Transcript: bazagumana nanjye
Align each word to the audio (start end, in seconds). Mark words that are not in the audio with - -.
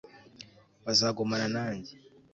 bazagumana 0.85 1.47
nanjye 1.55 1.93